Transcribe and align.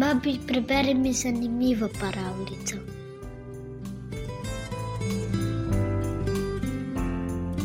Babi, 0.00 0.38
preberi 0.46 0.94
mi 0.94 1.12
zanimivo 1.12 1.88
pravljico. 1.88 2.76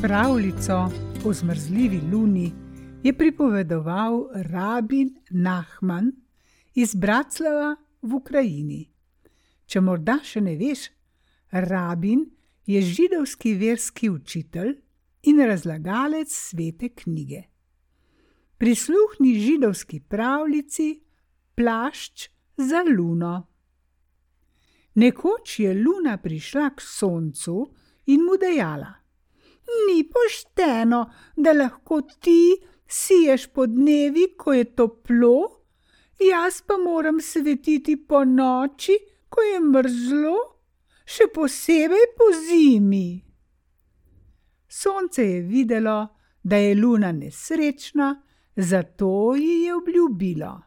Pravljico 0.02 0.92
o 1.26 1.34
zmrzljivi 1.34 2.02
luni 2.12 2.54
je 3.04 3.14
pripovedoval 3.14 4.28
rabin 4.34 5.16
Nahman 5.30 6.12
iz 6.74 6.96
Bratislava 6.96 7.76
v 8.02 8.14
Ukrajini. 8.16 8.90
Če 9.66 9.82
morda 9.82 10.18
še 10.24 10.42
ne 10.42 10.58
veš, 10.60 10.90
rabin 11.52 12.26
je 12.66 12.82
židovski 12.82 13.54
verski 13.54 14.10
učitelj 14.10 14.76
in 15.24 15.40
razlagalec 15.40 16.36
svete 16.36 16.90
knjige. 16.90 17.44
Prisluhni 18.58 19.40
židovski 19.40 20.00
pravljici 20.00 21.05
Plašč 21.56 22.30
za 22.58 22.84
luno. 22.98 23.48
Nekoč 24.96 25.60
je 25.60 25.74
luna 25.74 26.18
prišla 26.18 26.70
k 26.76 26.82
soncu 26.82 27.56
in 28.06 28.24
mu 28.28 28.36
dejala: 28.38 28.92
Ni 29.88 30.04
pošteno, 30.04 31.00
da 31.36 31.54
lahko 31.54 32.02
ti 32.02 32.58
siješ 32.88 33.48
po 33.54 33.66
dnevi, 33.68 34.36
ko 34.38 34.54
je 34.54 34.66
toplo, 34.76 35.64
jaz 36.20 36.62
pa 36.68 36.78
moram 36.78 37.22
svetiti 37.22 37.96
po 38.08 38.26
noči, 38.26 38.98
ko 39.30 39.42
je 39.42 39.60
mrzlo, 39.60 40.36
še 41.06 41.32
posebej 41.34 42.06
po 42.18 42.32
zimi. 42.36 43.24
Sonce 44.68 45.24
je 45.24 45.42
videlo, 45.42 46.08
da 46.44 46.56
je 46.56 46.76
luna 46.76 47.12
nesrečna, 47.12 48.22
zato 48.56 49.36
ji 49.36 49.62
je 49.64 49.76
obljubilo: 49.76 50.65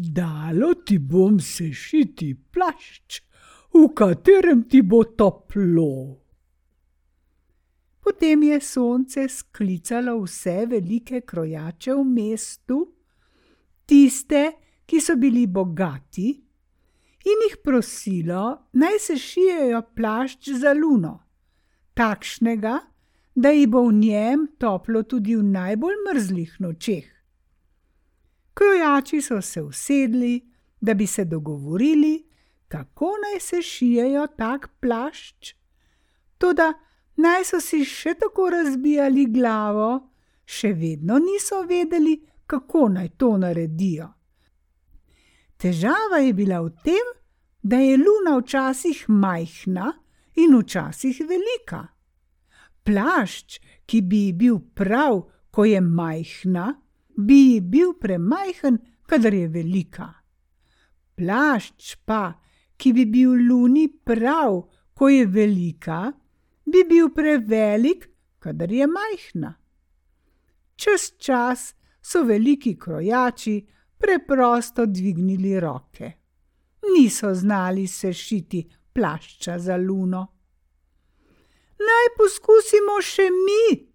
Dalo 0.00 0.74
ti 0.86 0.98
bom 0.98 1.40
sešiti 1.42 2.28
plašč, 2.54 3.16
v 3.74 3.88
katerem 3.98 4.60
ti 4.70 4.78
bo 4.86 5.02
toplo. 5.18 5.90
Potem 7.98 8.44
je 8.46 8.60
sonce 8.62 9.24
sklicalo 9.26 10.14
vse 10.22 10.68
velike 10.70 11.24
krojače 11.26 11.96
v 11.98 12.04
mestu, 12.06 12.78
tiste, 13.90 14.44
ki 14.86 15.02
so 15.02 15.18
bili 15.18 15.48
bogati, 15.50 16.30
in 17.26 17.44
jih 17.48 17.58
prosilo, 17.64 18.70
naj 18.78 19.02
se 19.02 19.18
šijejo 19.18 19.82
plašč 19.98 20.54
za 20.62 20.78
luno, 20.78 21.16
takšnega, 21.98 22.78
da 23.34 23.50
ji 23.50 23.66
bo 23.66 23.88
v 23.90 23.98
njem 23.98 24.46
toplo 24.62 25.02
tudi 25.02 25.34
v 25.34 25.42
najbolj 25.42 26.02
mrzlih 26.06 26.60
nočeh. 26.62 27.17
Krojači 28.58 29.20
so 29.22 29.42
se 29.42 29.62
usedli, 29.62 30.50
da 30.80 30.94
bi 30.94 31.06
se 31.06 31.24
dogovorili, 31.24 32.26
kako 32.68 33.04
naj 33.22 33.40
se 33.40 33.62
šijejo 33.62 34.26
tak 34.26 34.68
plašč. 34.80 35.54
Toda 36.38 36.72
naj 37.16 37.44
so 37.44 37.60
si 37.60 37.84
še 37.84 38.16
tako 38.18 38.48
razbijali 38.50 39.26
glavo, 39.30 40.10
še 40.44 40.72
vedno 40.72 41.20
niso 41.22 41.62
vedeli, 41.68 42.16
kako 42.46 42.88
naj 42.88 43.08
to 43.08 43.36
naredijo. 43.38 44.08
Težava 45.56 46.18
je 46.24 46.34
bila 46.34 46.58
v 46.66 46.74
tem, 46.82 47.14
da 47.62 47.78
je 47.78 47.94
luna 47.96 48.40
včasih 48.40 49.04
majhna 49.08 49.92
in 50.34 50.58
včasih 50.58 51.22
velika. 51.30 51.84
Plašč, 52.82 53.60
ki 53.86 54.02
bi 54.02 54.32
bil 54.32 54.58
prav, 54.74 55.22
ko 55.50 55.64
je 55.64 55.80
majhna, 55.80 56.72
bi 57.18 57.38
ji 57.52 57.60
bil 57.60 57.94
premajhen, 58.00 58.78
kadar 59.06 59.34
je 59.34 59.48
velika. 59.48 60.08
Plašč 61.18 61.96
pa, 62.06 62.38
ki 62.78 62.92
bi 62.94 63.06
bil 63.10 63.34
luni 63.48 63.88
prav, 63.88 64.60
ko 64.94 65.08
je 65.10 65.26
velika, 65.26 66.12
bi 66.62 66.84
bil 66.86 67.10
prevelik, 67.14 68.06
kadar 68.38 68.70
je 68.72 68.86
majhna. 68.86 69.50
Čez 70.78 71.10
čas 71.18 71.74
so 72.02 72.22
veliki 72.22 72.76
krojači 72.78 73.56
preprosto 73.98 74.86
dvignili 74.86 75.60
roke. 75.60 76.12
Niso 76.94 77.34
znali 77.34 77.86
sešiti 77.86 78.62
plašča 78.92 79.58
za 79.58 79.76
luno. 79.76 80.22
Naj 81.78 82.08
poskusimo 82.18 83.00
še 83.02 83.26
mi, 83.30 83.88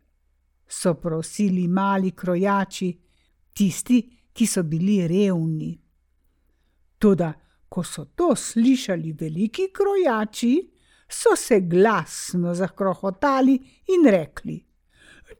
so 0.67 0.93
prosili 0.93 1.67
mali 1.67 2.11
krojači, 2.11 2.91
tisti, 3.53 4.01
ki 4.33 4.45
so 4.47 4.63
bili 4.63 5.01
revni. 5.07 5.71
Toda, 6.97 7.33
ko 7.69 7.83
so 7.83 8.05
to 8.15 8.35
slišali 8.35 9.13
veliki 9.13 9.69
krojači, 9.73 10.53
so 11.09 11.35
se 11.35 11.59
glasno 11.61 12.53
zakrohotali 12.53 13.55
in 13.95 14.09
rekli: 14.09 14.57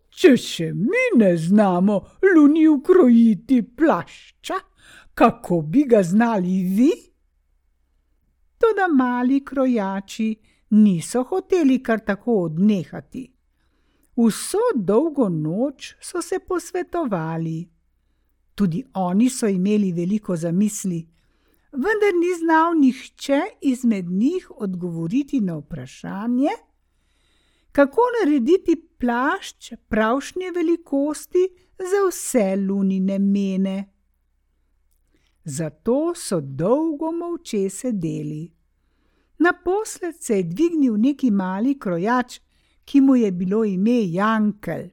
Če 0.10 0.36
še 0.38 0.70
mi 0.74 1.06
ne 1.18 1.32
znamo 1.38 1.96
luni 2.36 2.68
ukrojiti 2.68 3.62
plašča, 3.64 4.60
kako 5.14 5.62
bi 5.62 5.86
ga 5.90 6.04
znali 6.04 6.62
vi? 6.78 6.92
Toda 8.58 8.88
mali 8.88 9.42
krojači 9.46 10.36
niso 10.70 11.24
hoteli 11.24 11.82
kar 11.84 12.00
tako 12.06 12.44
odnehati. 12.44 13.26
Vso 14.18 14.62
dolgo 14.76 15.30
noč 15.30 15.96
so 16.02 16.22
se 16.22 16.40
posvetovali. 16.40 17.73
Tudi 18.56 18.84
oni 18.94 19.30
so 19.30 19.48
imeli 19.48 19.92
veliko 19.92 20.36
zamisli, 20.36 21.08
vendar 21.72 22.14
ni 22.20 22.34
znal 22.40 22.76
nihče 22.80 23.42
izmed 23.62 24.10
njih 24.10 24.52
odgovoriti 24.56 25.42
na 25.42 25.56
vprašanje, 25.58 26.50
kako 27.72 28.02
narediti 28.20 28.76
plašč 29.00 29.74
pravšnje 29.88 30.52
velikosti 30.56 31.48
za 31.78 32.08
vse 32.10 32.56
lunine 32.56 33.20
mene. 33.20 33.94
Zato 35.44 36.14
so 36.16 36.42
dolgo 36.42 37.12
molče 37.12 37.70
sedeli. 37.70 38.52
Naposled 39.40 40.16
se 40.20 40.38
je 40.38 40.44
dvignil 40.44 40.98
neki 40.98 41.32
mali 41.32 41.80
krojač, 41.80 42.40
ki 42.86 43.02
mu 43.02 43.16
je 43.16 43.32
bilo 43.32 43.64
ime 43.66 44.12
Jankel. 44.12 44.88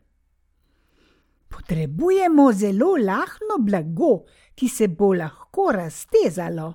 Potrebujemo 1.51 2.53
zelo 2.53 2.95
lahno 2.97 3.59
blago, 3.59 4.25
ki 4.55 4.69
se 4.69 4.89
bo 4.89 5.15
lahko 5.15 5.73
raztezalo. 5.73 6.75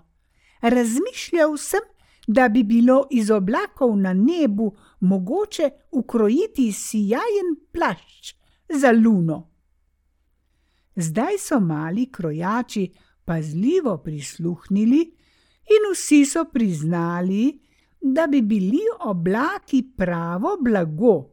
Razmišljal 0.62 1.58
sem, 1.58 1.82
da 2.28 2.50
bi 2.50 2.64
bilo 2.64 3.08
iz 3.12 3.32
oblakov 3.32 3.98
na 3.98 4.14
nebu 4.14 4.76
mogoče 5.00 5.70
ukrojiti 5.92 6.72
sijajen 6.72 7.56
plašč 7.72 8.36
za 8.70 8.92
luno. 8.92 9.52
Zdaj 10.96 11.38
so 11.38 11.60
mali 11.60 12.12
krojači 12.12 12.94
pazljivo 13.26 13.98
prisluhnili 13.98 15.02
in 15.76 15.92
vsi 15.94 16.26
so 16.26 16.46
priznali, 16.46 17.60
da 18.02 18.28
bi 18.28 18.42
bili 18.42 18.82
oblaki 19.00 19.84
pravo 19.98 20.58
blago, 20.62 21.30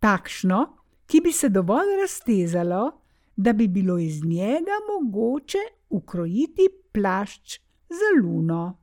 takšno, 0.00 0.75
ki 1.06 1.20
bi 1.20 1.32
se 1.32 1.48
dovolj 1.48 1.96
raztezalo, 2.00 3.00
da 3.36 3.52
bi 3.52 3.68
bilo 3.68 3.98
iz 3.98 4.24
njega 4.24 4.76
mogoče 4.88 5.58
ukrojiti 5.90 6.68
plašč 6.92 7.60
za 7.88 8.10
luno. 8.22 8.78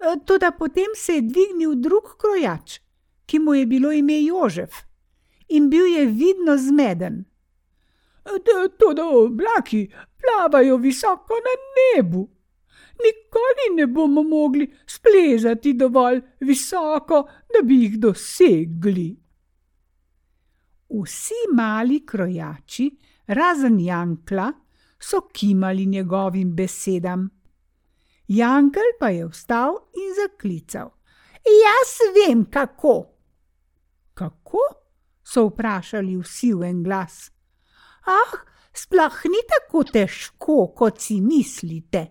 E, 0.00 0.16
toda 0.24 0.50
potem 0.50 0.94
se 0.96 1.14
je 1.14 1.22
dvignil 1.22 1.74
drug 1.74 2.16
krojač, 2.18 2.80
ki 3.26 3.38
mu 3.38 3.54
je 3.54 3.66
bilo 3.66 3.92
ime 3.92 4.22
Jožef, 4.22 4.74
in 5.48 5.70
bil 5.70 5.86
je 5.86 6.06
vidno 6.06 6.56
zmeden. 6.56 7.24
E, 8.24 8.30
toda 8.78 9.06
oblaki 9.06 9.88
plavajo 10.20 10.76
visoko 10.76 11.34
na 11.46 11.54
nebu. 11.78 12.28
Nikoli 12.98 13.76
ne 13.76 13.86
bomo 13.86 14.22
mogli 14.22 14.72
splezati 14.86 15.72
dovolj 15.72 16.20
visoko, 16.40 17.28
da 17.54 17.62
bi 17.62 17.82
jih 17.82 17.98
dosegli. 17.98 19.27
Vsi 20.88 21.40
mali 21.54 22.06
krojači, 22.06 22.90
razen 23.26 23.80
Jankla, 23.80 24.52
so 24.98 25.20
kimali 25.32 25.86
njegovim 25.86 26.54
besedam. 26.56 27.28
Jankel 28.28 28.96
pa 29.00 29.08
je 29.08 29.26
vstal 29.26 29.76
in 29.94 30.14
zaklical: 30.16 30.90
Jaz 31.44 31.94
vem, 32.16 32.44
kako. 32.50 33.06
Kako? 34.14 34.58
so 35.28 35.48
vprašali 35.48 36.16
vsi 36.16 36.54
v 36.54 36.64
en 36.64 36.82
glas. 36.82 37.30
Ah, 38.08 38.38
sploh 38.72 39.16
ni 39.28 39.42
tako 39.48 39.84
težko, 39.84 40.72
kot 40.76 41.00
si 41.04 41.20
mislite, 41.20 42.06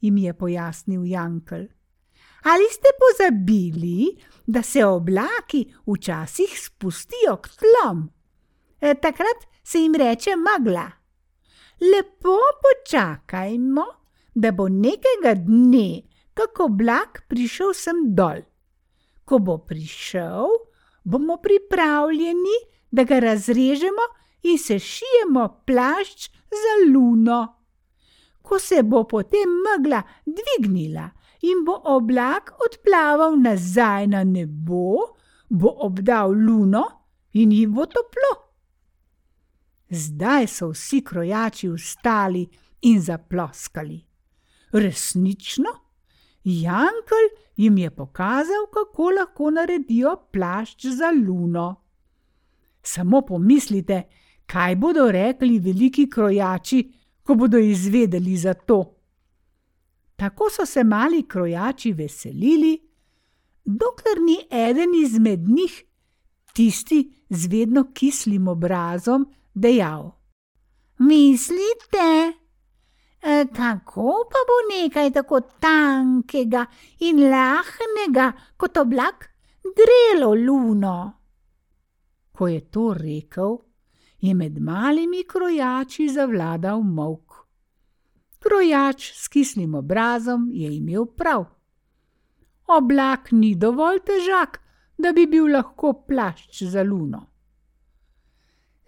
jim 0.00 0.18
je 0.18 0.34
pojasnil 0.34 1.04
Jankel. 1.06 1.68
Ali 2.42 2.64
ste 2.70 2.88
pozabili, 3.00 4.16
da 4.46 4.62
se 4.62 4.84
oblaki 4.84 5.72
včasih 5.86 6.60
spustijo 6.60 7.36
k 7.36 7.48
tlom? 7.48 8.08
E, 8.80 8.94
takrat 8.94 9.46
se 9.64 9.78
jim 9.78 9.94
reče 9.94 10.36
magla. 10.36 10.90
Lepo 11.80 12.38
počakajmo, 12.62 13.84
da 14.34 14.52
bo 14.52 14.68
nekega 14.68 15.34
dne 15.34 16.02
kako 16.34 16.64
oblak 16.64 17.24
prišel 17.28 17.74
sem 17.74 18.02
dol. 18.16 18.42
Ko 19.24 19.38
bo 19.38 19.58
prišel, 19.58 20.48
bomo 21.04 21.36
pripravljeni, 21.36 22.56
da 22.90 23.04
ga 23.04 23.18
razrežemo 23.18 24.06
in 24.42 24.58
se 24.58 24.78
šijemo 24.78 25.62
plašč 25.66 26.30
za 26.50 26.74
luno. 26.92 27.56
Ko 28.42 28.58
se 28.58 28.82
bo 28.82 29.04
potem 29.04 29.50
megla 29.64 30.02
dvignila 30.26 31.10
in 31.42 31.64
bo 31.64 31.80
oblak 31.84 32.52
odplaval 32.64 33.36
nazaj 33.40 34.06
na 34.06 34.24
nebo, 34.24 35.16
bo 35.48 35.68
obdal 35.86 36.32
luno 36.32 36.84
in 37.32 37.52
jim 37.52 37.74
bo 37.74 37.86
toplo. 37.86 38.32
Zdaj 39.90 40.46
so 40.46 40.70
vsi 40.70 41.00
krojači 41.04 41.68
vstali 41.68 42.46
in 42.82 43.00
zaploskali. 43.00 43.98
Resnično, 44.72 45.70
Jankel 46.44 47.26
jim 47.56 47.78
je 47.78 47.90
pokazal, 47.90 48.66
kako 48.72 49.10
lahko 49.10 49.50
naredijo 49.50 50.16
plašč 50.32 50.86
za 50.86 51.10
luno. 51.26 51.82
Samo 52.82 53.20
pomislite, 53.20 54.02
kaj 54.46 54.76
bodo 54.76 55.10
rekli 55.12 55.58
veliki 55.58 56.10
krojači, 56.10 56.92
ko 57.22 57.34
bodo 57.34 57.58
izvedeli 57.58 58.36
za 58.36 58.54
to. 58.54 58.99
Tako 60.20 60.50
so 60.50 60.66
se 60.66 60.84
mali 60.84 61.22
krojači 61.28 61.92
veselili, 61.92 62.78
dokler 63.64 64.20
ni 64.20 64.36
eden 64.50 64.94
izmed 65.04 65.40
njih, 65.48 65.84
tisti 66.52 67.24
z 67.28 67.46
vedno 67.46 67.84
kislim 67.94 68.48
obrazom, 68.48 69.26
dejal: 69.54 70.10
Mislite, 70.98 72.32
e, 73.22 73.46
kako 73.56 74.12
pa 74.32 74.42
bo 74.48 74.58
nekaj 74.74 75.10
tako 75.10 75.40
tankega 75.40 76.66
in 76.98 77.16
lahnega 77.30 78.32
kot 78.56 78.76
oblak 78.76 79.28
grelo 79.78 80.34
luno? 80.34 81.12
Ko 82.32 82.48
je 82.48 82.60
to 82.60 82.94
rekel, 82.94 83.56
je 84.20 84.34
med 84.34 84.62
malimi 84.62 85.24
krojači 85.24 86.08
zavladal 86.08 86.82
mok. 86.82 87.29
Krojač 88.40 89.12
s 89.14 89.28
kislim 89.28 89.74
obrazom 89.74 90.48
je 90.52 90.76
imel 90.76 91.06
prav. 91.06 91.44
Oblak 92.66 93.32
ni 93.32 93.54
dovolj 93.54 94.00
težak, 94.06 94.60
da 94.98 95.12
bi 95.12 95.26
bil 95.26 95.50
lahko 95.52 95.92
plašč 96.08 96.62
za 96.62 96.82
luno. 96.82 97.26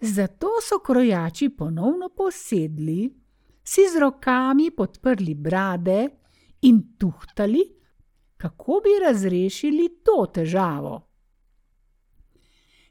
Zato 0.01 0.49
so 0.61 0.79
krojači 0.79 1.49
ponovno 1.49 2.09
posedli, 2.09 3.13
si 3.63 3.81
z 3.93 3.99
rokami 3.99 4.71
podprli 4.71 5.35
brade 5.35 6.09
in 6.61 6.81
tuhtali, 6.97 7.63
kako 8.37 8.81
bi 8.83 8.99
razrešili 9.05 9.89
to 10.03 10.25
težavo. 10.33 11.07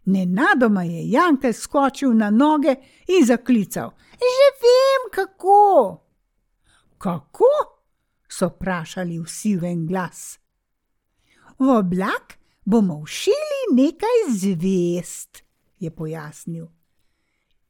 Nenadoma 0.04 0.82
je 0.82 1.10
Janke 1.10 1.52
skočil 1.52 2.14
na 2.14 2.30
noge 2.30 2.74
in 3.08 3.26
zaklical: 3.26 3.90
Že 4.12 4.48
vem, 4.62 5.10
kako! 5.12 5.98
Kako? 7.02 7.50
so 8.28 8.46
vprašali 8.48 9.18
vsi 9.18 9.56
v 9.56 9.64
en 9.64 9.86
glas. 9.86 10.38
V 11.58 11.68
oblak 11.68 12.38
bomo 12.64 13.02
všili 13.04 13.74
nekaj 13.74 14.18
zvest, 14.30 15.42
je 15.78 15.90
pojasnil. 15.90 16.66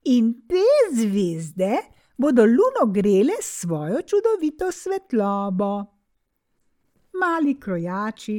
In 0.04 0.34
te 0.48 0.66
zvezde 0.94 1.78
bodo 2.18 2.44
luno 2.44 2.92
grele 2.92 3.40
s 3.40 3.60
svojo 3.60 4.02
čudovito 4.02 4.72
svetlobo. 4.72 5.84
Mali 7.12 7.60
krojači 7.60 8.36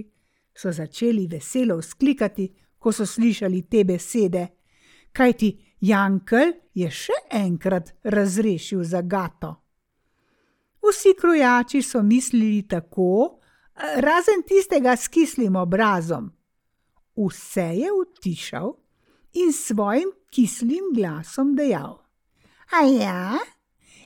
so 0.56 0.72
začeli 0.72 1.28
veselo 1.28 1.78
vzklikati, 1.78 2.54
ko 2.80 2.92
so 2.92 3.06
slišali 3.06 3.62
te 3.62 3.84
besede, 3.84 4.48
kajti 5.12 5.58
Jankel 5.82 6.54
je 6.74 6.92
še 6.92 7.18
enkrat 7.32 7.94
razrešil 8.04 8.84
zagato. 8.84 9.63
Vsi 10.84 11.14
krojači 11.20 11.82
so 11.82 12.04
mislili 12.04 12.68
tako, 12.68 13.40
razen 13.76 14.44
tistega 14.48 14.96
s 14.96 15.08
kislim 15.08 15.56
obrazom. 15.56 16.32
Vse 17.16 17.62
je 17.62 17.92
utišal 17.92 18.74
in 19.34 19.54
svojim 19.54 20.12
kislim 20.30 20.94
glasom 20.96 21.56
dejal: 21.56 22.04
A 22.72 22.86
ja, 22.86 23.40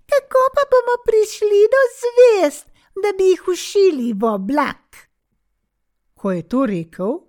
kako 0.06 0.42
pa 0.56 0.64
bomo 0.72 0.96
prišli 1.06 1.62
do 1.74 1.82
zvest, 2.00 2.68
da 3.04 3.18
bi 3.18 3.24
jih 3.24 3.48
ušili 3.48 4.14
v 4.14 4.24
oblak? 4.26 4.98
Ko 6.14 6.32
je 6.32 6.48
to 6.50 6.66
rekel, 6.66 7.20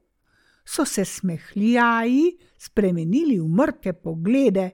so 0.64 0.84
se 0.84 1.04
smehljaji 1.04 2.38
spremenili 2.58 3.40
v 3.40 3.48
mrke 3.48 3.92
poglede, 3.92 4.70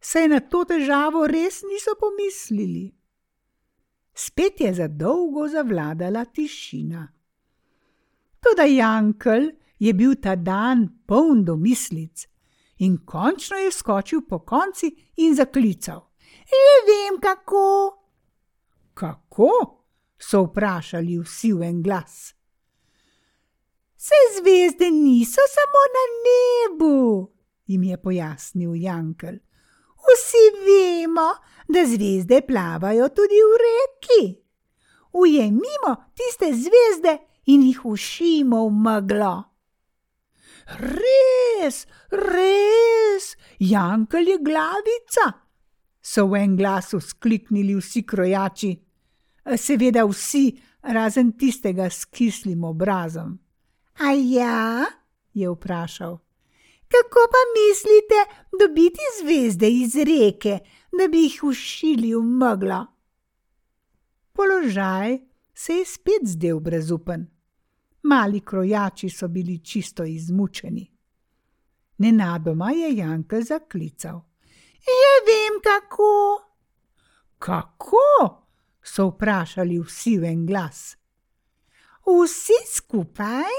saj 0.00 0.28
na 0.28 0.40
to 0.40 0.64
težavo 0.64 1.26
res 1.26 1.62
niso 1.62 1.94
pomislili. 2.00 2.99
Spet 4.20 4.60
je 4.60 4.74
za 4.74 4.88
dolgo 4.88 5.48
zavladala 5.48 6.24
tišina. 6.24 7.08
Tudi 8.40 8.76
Jankel 8.76 9.50
je 9.78 9.92
bil 9.94 10.14
ta 10.22 10.34
dan 10.36 10.88
poln 11.06 11.44
domislic 11.44 12.26
in 12.78 12.98
končno 13.04 13.56
je 13.56 13.72
skočil 13.72 14.20
po 14.28 14.38
konci 14.38 14.90
in 15.16 15.34
zaklical: 15.34 16.00
Že 16.50 16.72
vem 16.88 17.20
kako. 17.20 17.66
Kako? 18.94 19.80
so 20.20 20.44
vprašali 20.44 21.18
vsi 21.18 21.52
v 21.52 21.62
en 21.62 21.82
glas. 21.82 22.34
Se 23.96 24.18
zvezde 24.36 24.90
niso 24.90 25.40
samo 25.56 25.82
na 25.96 26.04
nebu, 26.26 27.32
jim 27.66 27.82
je 27.82 27.96
pojasnil 27.96 28.74
Jankel. 28.74 29.40
Vsi 30.00 30.44
vemo, 30.66 31.28
da 31.72 31.84
zvezde 31.86 32.40
plavajo 32.46 33.08
tudi 33.08 33.40
v 33.50 33.58
reki. 33.64 34.22
Ujemimo 35.12 35.92
tiste 36.14 36.52
zvezde 36.54 37.18
in 37.46 37.62
jih 37.62 37.84
ušimo 37.84 38.66
v 38.68 38.72
meglo. 38.84 39.34
Res, 40.78 41.86
res, 42.10 43.36
Jankel 43.58 44.28
je 44.28 44.38
glavica, 44.38 45.26
so 46.00 46.28
v 46.30 46.44
en 46.44 46.56
glas 46.56 46.94
skliknili 46.94 47.74
vsi 47.74 48.04
krojači, 48.06 48.70
seveda 49.56 50.06
vsi, 50.06 50.44
razen 50.82 51.32
tistega 51.32 51.90
s 51.90 52.06
kislim 52.06 52.64
obrazom. 52.64 53.38
A 53.98 54.14
ja, 54.14 54.86
je 55.34 55.50
vprašal. 55.50 56.20
Kako 56.92 57.20
pa 57.32 57.42
mislite 57.56 58.18
dobiti 58.60 59.04
zvezde 59.20 59.70
iz 59.70 59.94
reke, 59.94 60.58
da 60.98 61.08
bi 61.08 61.18
jih 61.18 61.40
ušili 61.44 62.14
v 62.14 62.22
meglo? 62.22 62.86
Položaj 64.32 65.18
se 65.54 65.74
je 65.74 65.84
spet 65.86 66.22
zdel 66.24 66.60
brezupen. 66.60 67.26
Mali 68.02 68.40
krojači 68.40 69.10
so 69.10 69.28
bili 69.28 69.64
čisto 69.64 70.04
izmučeni. 70.04 70.90
Nenadoma 71.98 72.70
je 72.70 72.96
Janka 72.96 73.40
zaklical: 73.40 74.20
Že 74.72 75.10
vem 75.26 75.60
kako. 75.62 76.42
Kako? 77.38 78.40
so 78.82 79.06
vprašali 79.06 79.78
vsi 79.78 80.18
v 80.18 80.24
en 80.24 80.46
glas. 80.46 80.96
Vsi 82.06 82.58
skupaj? 82.72 83.52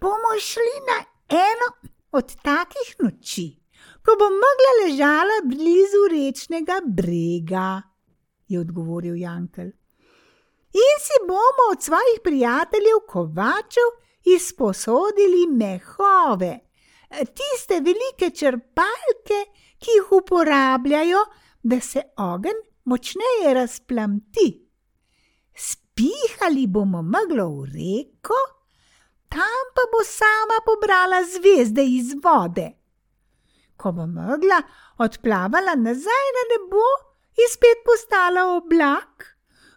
bomo 0.00 0.32
šli 0.40 0.76
na 0.88 0.98
eno 1.28 1.93
od 2.14 2.34
takih 2.46 2.90
noči, 3.02 3.48
ko 4.04 4.14
bo 4.20 4.28
mogla 4.30 4.72
ležala 4.82 5.40
blizu 5.50 6.04
rečnega 6.12 6.78
brega, 6.86 7.82
je 8.48 8.60
odgovoril 8.60 9.16
Jankel. 9.18 9.72
In 10.74 10.96
si 11.00 11.18
bomo 11.26 11.70
od 11.72 11.82
svojih 11.82 12.20
prijateljev 12.24 13.02
kovačev 13.08 13.90
izposodili 14.24 15.46
mehove, 15.50 16.58
tiste 17.10 17.80
velike 17.80 18.30
črpalke, 18.30 19.40
ki 19.78 19.90
jih 19.98 20.12
uporabljajo, 20.12 21.24
da 21.62 21.80
se 21.80 22.02
ogenj 22.16 22.60
močneje 22.84 23.54
razplamti. 23.54 24.48
Spihali 25.54 26.66
bomo 26.66 27.02
meglo 27.02 27.48
v 27.48 27.64
reko, 27.74 28.40
tam 29.34 29.64
pa 29.74 29.84
bo 29.92 30.00
sama 30.06 30.58
pobrala 30.66 31.20
zvezde 31.26 31.82
iz 31.82 32.14
vode. 32.24 32.68
Ko 33.76 33.92
bo 33.92 34.06
mogla 34.06 34.60
odplavala 35.02 35.74
nazaj 35.74 36.28
na 36.36 36.44
nebo 36.52 36.86
in 37.42 37.50
spet 37.50 37.82
postala 37.86 38.44
oblak, 38.54 39.26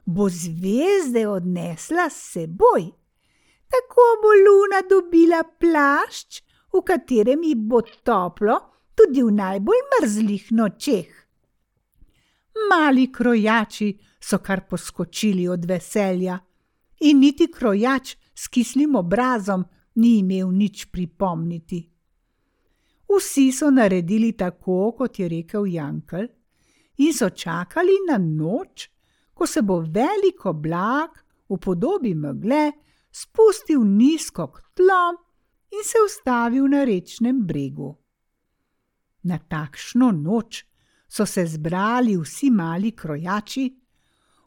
bo 0.05 0.29
zvezde 0.29 1.25
odnesla 1.27 2.09
s 2.09 2.33
seboj. 2.33 2.85
Tako 3.67 4.05
bo 4.21 4.31
luna 4.45 4.83
dobila 4.89 5.41
plašč, 5.43 6.43
v 6.73 6.83
katerem 6.85 7.43
ji 7.43 7.55
bo 7.55 7.81
toplo 7.81 8.59
tudi 8.95 9.23
v 9.23 9.33
najbolj 9.33 9.81
mrzlih 9.93 10.51
nočeh. 10.59 11.09
Mali 12.69 13.09
krojači 13.13 13.89
so 14.21 14.37
kar 14.37 14.63
poskočili 14.69 15.47
od 15.47 15.65
veselja, 15.65 16.37
in 16.99 17.19
niti 17.19 17.49
krojač 17.51 18.15
s 18.37 18.47
kislim 18.47 18.95
obrazom 18.95 19.65
ni 19.95 20.19
imel 20.19 20.51
nič 20.53 20.85
pripomniti. 20.93 21.79
Vsi 23.07 23.51
so 23.51 23.71
naredili 23.71 24.33
tako, 24.37 24.91
kot 24.97 25.19
je 25.19 25.29
rekel 25.29 25.65
Jankel, 25.65 26.27
in 26.97 27.13
so 27.13 27.29
čakali 27.29 27.95
na 28.09 28.17
noč, 28.17 28.89
ko 29.33 29.47
se 29.47 29.61
bo 29.61 29.79
velik 29.81 30.45
oblak 30.45 31.23
v 31.49 31.57
podobi 31.57 32.13
megle 32.13 32.71
spustil 33.11 33.85
nizko 33.85 34.47
k 34.47 34.61
tlom 34.75 35.17
in 35.71 35.83
se 35.83 36.01
ustavil 36.05 36.67
na 36.67 36.83
rečnem 36.83 37.41
bregu. 37.47 37.95
Na 39.23 39.37
takšno 39.37 40.11
noč 40.11 40.65
so 41.07 41.25
se 41.25 41.45
zbrali 41.45 42.17
vsi 42.17 42.51
mali 42.51 42.91
krojači, 42.91 43.65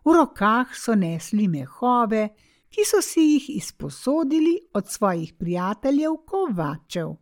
v 0.05 0.15
rokah 0.15 0.75
so 0.77 0.95
nesli 0.95 1.49
mehove, 1.49 2.29
ki 2.71 2.85
so 2.87 3.03
si 3.03 3.21
jih 3.21 3.51
izposodili 3.57 4.59
od 4.75 4.89
svojih 4.89 5.35
prijateljev 5.35 6.17
kovačev. 6.27 7.15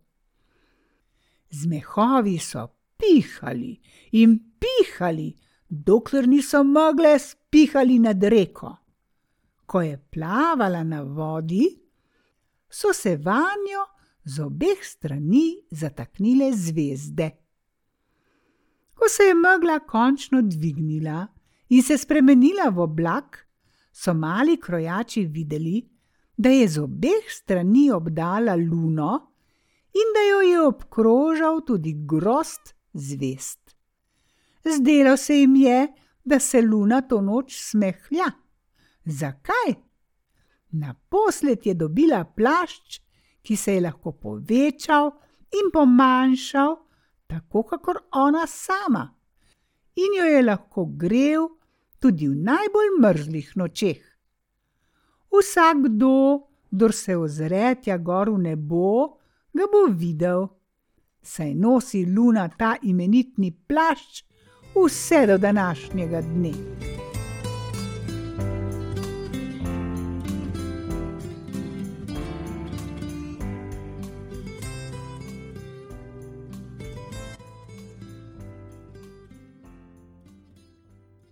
Z 1.49 1.65
mehovi 1.65 2.37
so 2.37 2.67
pihali 2.97 3.79
in 4.11 4.39
pihali, 4.59 5.33
dokler 5.69 6.27
niso 6.27 6.63
mogle 6.63 7.19
spihali 7.19 7.99
nad 7.99 8.23
reko. 8.23 8.75
Ko 9.65 9.81
je 9.81 9.97
plavala 10.11 10.83
na 10.83 11.01
vodi, 11.01 11.65
so 12.69 12.93
se 12.93 13.15
vanjo 13.17 13.85
z 14.23 14.39
obeh 14.39 14.81
strani 14.81 15.57
zataknile 15.71 16.51
zvezde. 16.53 17.29
Ko 18.93 19.09
se 19.09 19.23
je 19.23 19.33
megla 19.33 19.79
končno 19.79 20.41
dvignila 20.41 21.27
in 21.69 21.83
se 21.83 21.97
spremenila 21.97 22.69
v 22.69 22.79
oblak, 22.79 23.48
so 23.91 24.13
mali 24.13 24.57
krojači 24.57 25.25
videli, 25.25 25.89
da 26.37 26.49
je 26.49 26.67
z 26.67 26.79
obeh 26.79 27.27
strani 27.27 27.91
obdala 27.91 28.55
luno 28.55 29.31
in 29.93 30.13
da 30.15 30.21
jo 30.29 30.41
je 30.41 30.61
obkrožal 30.67 31.61
tudi 31.65 31.93
grost 32.05 32.75
zvest. 32.93 33.75
Zdelo 34.65 35.17
se 35.17 35.35
jim 35.35 35.55
je, 35.55 35.87
da 36.23 36.39
se 36.39 36.61
luna 36.61 37.01
to 37.01 37.21
noč 37.21 37.55
smehlja. 37.57 38.31
Zakaj? 39.05 39.73
Naposled 40.71 41.65
je 41.65 41.73
dobila 41.73 42.23
plašč, 42.23 43.01
ki 43.41 43.55
se 43.55 43.73
je 43.73 43.81
lahko 43.81 44.11
povečal 44.11 45.11
in 45.51 45.71
pomanjšal, 45.73 46.75
tako 47.27 47.63
kakor 47.63 47.97
ona 48.11 48.47
sama, 48.47 49.15
in 49.95 50.17
jo 50.19 50.25
je 50.25 50.43
lahko 50.43 50.85
grel 50.85 51.47
tudi 51.99 52.27
v 52.27 52.35
najbolj 52.35 52.89
mrzlih 52.99 53.51
nočeh. 53.55 54.01
Vsakdo, 55.29 56.47
kdo 56.71 56.91
se 56.91 57.17
ozre 57.17 57.75
tja 57.81 57.97
gor 57.97 58.29
v 58.29 58.37
nebo, 58.49 59.19
ga 59.53 59.65
bo 59.71 59.85
videl, 59.91 60.47
saj 61.21 61.53
nosi 61.53 62.05
luna 62.05 62.47
ta 62.49 62.75
imenitni 62.81 63.51
plašč 63.51 64.23
vse 64.75 65.25
do 65.27 65.37
današnjega 65.37 66.21
dne. 66.21 66.78